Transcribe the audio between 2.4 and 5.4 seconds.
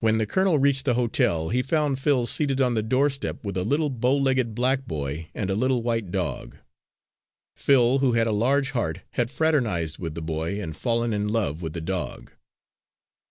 on the doorstep with a little bow legged black boy